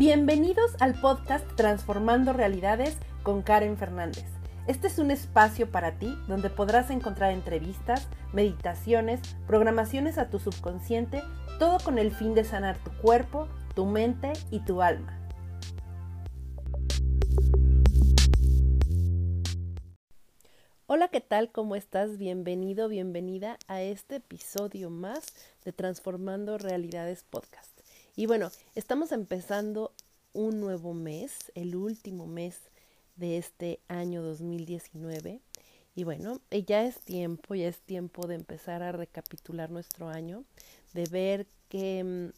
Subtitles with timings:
[0.00, 4.24] Bienvenidos al podcast Transformando Realidades con Karen Fernández.
[4.66, 11.22] Este es un espacio para ti donde podrás encontrar entrevistas, meditaciones, programaciones a tu subconsciente,
[11.58, 15.18] todo con el fin de sanar tu cuerpo, tu mente y tu alma.
[20.86, 21.52] Hola, ¿qué tal?
[21.52, 22.16] ¿Cómo estás?
[22.16, 25.26] Bienvenido, bienvenida a este episodio más
[25.66, 27.79] de Transformando Realidades Podcast.
[28.20, 29.94] Y bueno, estamos empezando
[30.34, 32.58] un nuevo mes, el último mes
[33.16, 35.40] de este año 2019.
[35.94, 40.44] Y bueno, eh, ya es tiempo, ya es tiempo de empezar a recapitular nuestro año,
[40.92, 42.32] de ver qué, mm,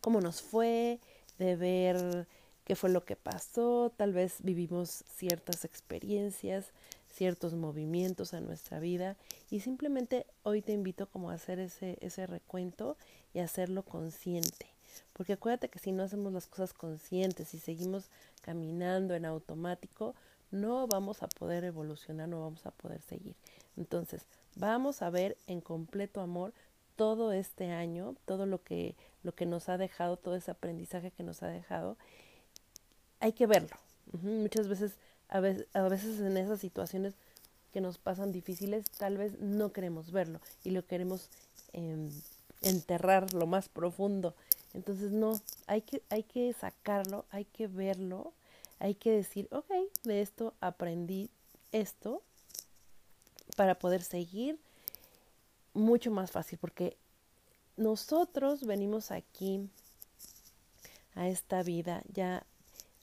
[0.00, 0.98] cómo nos fue,
[1.38, 2.26] de ver
[2.64, 6.72] qué fue lo que pasó, tal vez vivimos ciertas experiencias,
[7.08, 9.16] ciertos movimientos en nuestra vida
[9.50, 12.96] y simplemente hoy te invito como a hacer ese, ese recuento
[13.32, 14.79] y hacerlo consciente.
[15.12, 18.10] Porque acuérdate que si no hacemos las cosas conscientes y seguimos
[18.42, 20.14] caminando en automático,
[20.50, 23.34] no vamos a poder evolucionar, no vamos a poder seguir.
[23.76, 24.22] Entonces,
[24.56, 26.52] vamos a ver en completo amor
[26.96, 31.22] todo este año, todo lo que, lo que nos ha dejado, todo ese aprendizaje que
[31.22, 31.96] nos ha dejado.
[33.20, 33.76] Hay que verlo.
[34.22, 34.96] Muchas veces
[35.30, 37.14] a, veces, a veces en esas situaciones
[37.72, 41.30] que nos pasan difíciles, tal vez no queremos verlo y lo queremos
[41.72, 42.10] em,
[42.62, 44.34] enterrar lo más profundo
[44.74, 48.32] entonces, no, hay que, hay que sacarlo, hay que verlo,
[48.78, 49.70] hay que decir, ok,
[50.04, 51.30] de esto aprendí
[51.72, 52.22] esto
[53.56, 54.58] para poder seguir
[55.74, 56.96] mucho más fácil, porque
[57.76, 59.68] nosotros venimos aquí
[61.14, 62.44] a esta vida ya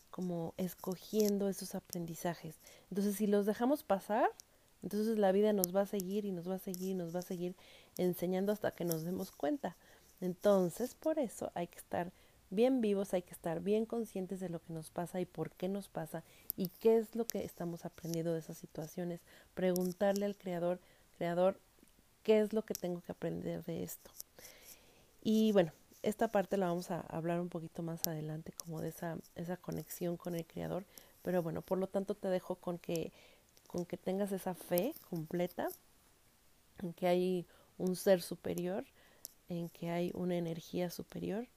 [0.10, 2.56] como escogiendo esos aprendizajes.
[2.90, 4.30] Entonces, si los dejamos pasar,
[4.82, 7.20] entonces la vida nos va a seguir y nos va a seguir y nos va
[7.20, 7.56] a seguir
[7.98, 9.76] enseñando hasta que nos demos cuenta.
[10.22, 12.12] Entonces, por eso hay que estar
[12.50, 15.68] bien vivos, hay que estar bien conscientes de lo que nos pasa y por qué
[15.68, 16.24] nos pasa
[16.56, 19.22] y qué es lo que estamos aprendiendo de esas situaciones.
[19.54, 20.80] Preguntarle al creador,
[21.18, 21.60] creador,
[22.24, 24.12] ¿qué es lo que tengo que aprender de esto?
[25.22, 25.72] Y bueno,
[26.04, 30.18] esta parte la vamos a hablar un poquito más adelante, como de esa, esa conexión
[30.18, 30.86] con el creador.
[31.22, 33.12] Pero bueno, por lo tanto te dejo con que,
[33.68, 35.68] con que tengas esa fe completa
[36.80, 37.46] en que hay
[37.78, 38.86] un ser superior
[39.50, 41.48] en que hay una energía superior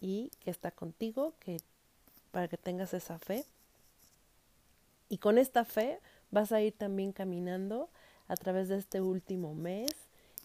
[0.00, 1.58] y que está contigo, que
[2.30, 3.44] para que tengas esa fe.
[5.08, 5.98] Y con esta fe
[6.30, 7.88] vas a ir también caminando
[8.28, 9.90] a través de este último mes,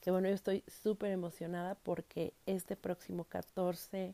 [0.02, 4.14] que bueno, yo estoy súper emocionada porque este próximo 14,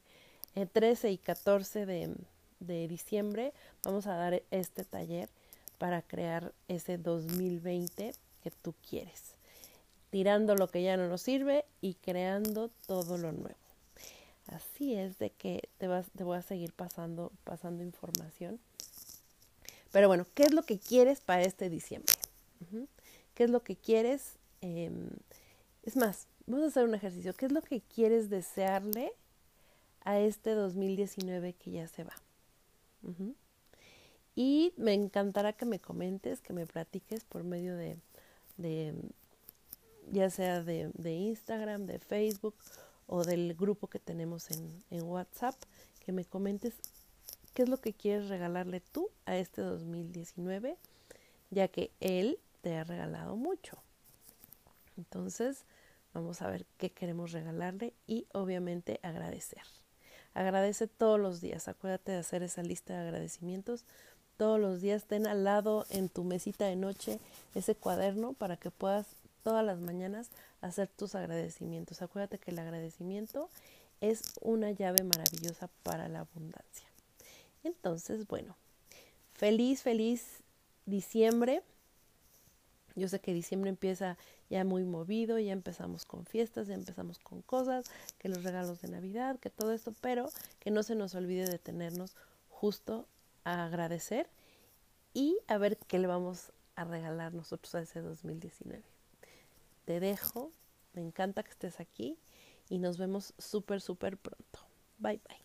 [0.72, 2.16] 13 eh, y 14 de,
[2.60, 5.30] de diciembre vamos a dar este taller
[5.78, 9.41] para crear ese 2020 que tú quieres
[10.12, 13.58] tirando lo que ya no nos sirve y creando todo lo nuevo.
[14.48, 18.60] Así es de que te, vas, te voy a seguir pasando, pasando información.
[19.92, 22.14] Pero bueno, ¿qué es lo que quieres para este diciembre?
[23.34, 24.34] ¿Qué es lo que quieres?
[24.62, 25.10] Em,
[25.84, 27.34] es más, vamos a hacer un ejercicio.
[27.34, 29.12] ¿Qué es lo que quieres desearle
[30.02, 32.14] a este 2019 que ya se va?
[34.36, 37.98] Y me encantará que me comentes, que me platiques por medio de,
[40.12, 42.56] ya sea de, Instagram, de Facebook
[43.08, 45.56] o del grupo que tenemos en, WhatsApp,
[46.06, 46.76] que me comentes
[47.54, 50.78] qué es lo que quieres regalarle tú a este 2019,
[51.50, 53.78] ya que él te ha regalado mucho.
[54.98, 55.64] Entonces,
[56.14, 59.64] vamos a ver qué queremos regalarle y obviamente agradecer.
[60.34, 63.86] Agradece todos los días, acuérdate de hacer esa lista de agradecimientos.
[64.38, 67.20] Todos los días ten al lado en tu mesita de noche
[67.54, 69.08] ese cuaderno para que puedas
[69.42, 70.30] todas las mañanas
[70.62, 72.02] hacer tus agradecimientos.
[72.02, 73.50] Acuérdate que el agradecimiento
[74.00, 76.88] es una llave maravillosa para la abundancia.
[77.64, 78.56] Entonces, bueno,
[79.34, 80.42] feliz, feliz
[80.86, 81.62] diciembre.
[82.96, 84.18] Yo sé que diciembre empieza
[84.50, 87.86] ya muy movido, ya empezamos con fiestas, ya empezamos con cosas,
[88.18, 90.30] que los regalos de Navidad, que todo esto, pero
[90.60, 92.16] que no se nos olvide detenernos
[92.50, 93.08] justo
[93.46, 94.28] a agradecer
[95.14, 99.01] y a ver qué le vamos a regalar nosotros a ese 2019
[99.92, 100.54] te dejo.
[100.94, 102.18] Me encanta que estés aquí
[102.70, 104.60] y nos vemos súper, súper pronto.
[104.98, 105.42] Bye, bye.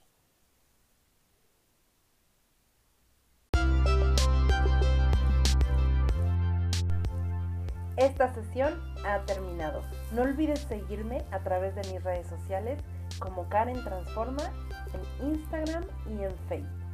[7.97, 9.83] Esta sesión ha terminado.
[10.13, 12.81] No olvides seguirme a través de mis redes sociales
[13.19, 14.53] como Karen Transforma
[14.95, 16.86] en Instagram y en Facebook.